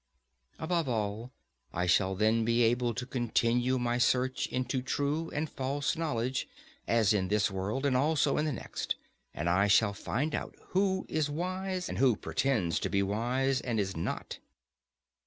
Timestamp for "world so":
7.51-7.95